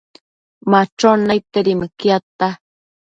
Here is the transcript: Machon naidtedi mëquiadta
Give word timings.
Machon 0.71 1.19
naidtedi 1.27 1.73
mëquiadta 1.83 2.47